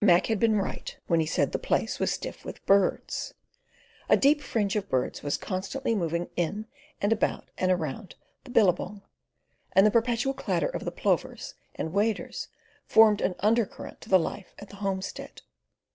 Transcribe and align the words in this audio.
Mac 0.00 0.28
had 0.28 0.40
been 0.40 0.56
right 0.56 0.96
when 1.08 1.20
he 1.20 1.26
said 1.26 1.52
the 1.52 1.58
place 1.58 2.00
was 2.00 2.10
stiff 2.10 2.42
with 2.42 2.64
birds. 2.64 3.34
A 4.08 4.16
deep 4.16 4.40
fringe 4.40 4.76
of 4.76 4.88
birds 4.88 5.22
was 5.22 5.36
constantly 5.36 5.94
moving 5.94 6.30
in 6.36 6.66
and 7.02 7.12
about 7.12 7.50
and 7.58 7.70
around 7.70 8.14
the 8.44 8.50
billabong; 8.50 9.02
and 9.72 9.86
the 9.86 9.90
perpetual 9.90 10.32
clatter 10.32 10.68
of 10.68 10.86
the 10.86 10.90
plovers 10.90 11.52
and 11.74 11.92
waders 11.92 12.48
formed 12.86 13.20
an 13.20 13.34
undercurrent 13.40 14.00
to 14.00 14.08
the 14.08 14.18
life 14.18 14.54
at 14.58 14.70
the 14.70 14.76
homestead. 14.76 15.42